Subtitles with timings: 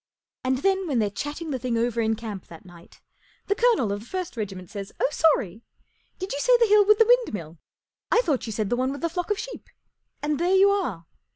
[0.43, 3.01] And then, when they're chatting the thing over in camp that night,
[3.45, 5.61] the colonel of the first regiment says, ft Oh, sorry!
[6.17, 7.59] Did you say the hill with the windmill?
[8.11, 9.69] I thought you said the one with the flock of sheep/'
[10.23, 11.05] And there you are